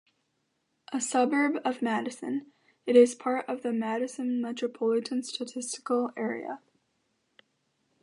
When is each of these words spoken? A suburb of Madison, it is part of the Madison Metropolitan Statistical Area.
A 0.91 0.99
suburb 0.99 1.61
of 1.63 1.83
Madison, 1.83 2.51
it 2.87 2.95
is 2.95 3.13
part 3.13 3.45
of 3.47 3.61
the 3.61 3.71
Madison 3.71 4.41
Metropolitan 4.41 5.21
Statistical 5.21 6.09
Area. 6.17 6.59